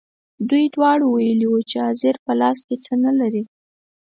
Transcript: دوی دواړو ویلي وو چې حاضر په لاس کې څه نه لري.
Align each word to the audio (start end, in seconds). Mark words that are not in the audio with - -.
دوی 0.49 0.65
دواړو 0.75 1.05
ویلي 1.09 1.47
وو 1.49 1.59
چې 1.69 1.77
حاضر 1.85 2.15
په 2.25 2.31
لاس 2.41 2.59
کې 2.67 2.75
څه 2.85 2.93
نه 3.03 3.11
لري. 3.19 3.43